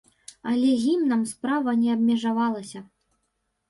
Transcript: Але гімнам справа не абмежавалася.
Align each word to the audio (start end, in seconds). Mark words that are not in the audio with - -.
Але 0.51 0.69
гімнам 0.85 1.21
справа 1.33 1.79
не 1.85 1.89
абмежавалася. 1.99 2.79